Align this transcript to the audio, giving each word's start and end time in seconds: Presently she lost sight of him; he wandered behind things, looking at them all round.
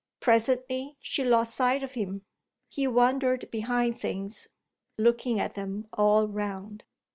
Presently 0.19 0.97
she 0.99 1.23
lost 1.23 1.53
sight 1.53 1.83
of 1.83 1.91
him; 1.93 2.23
he 2.67 2.87
wandered 2.87 3.51
behind 3.51 3.99
things, 3.99 4.47
looking 4.97 5.39
at 5.39 5.53
them 5.53 5.85
all 5.93 6.27
round. 6.27 6.83